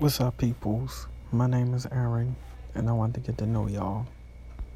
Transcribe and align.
What's 0.00 0.20
up, 0.20 0.36
peoples? 0.36 1.08
My 1.32 1.48
name 1.48 1.74
is 1.74 1.84
Aaron, 1.90 2.36
and 2.72 2.88
I 2.88 2.92
want 2.92 3.14
to 3.14 3.20
get 3.20 3.36
to 3.38 3.46
know 3.46 3.66
y'all. 3.66 4.06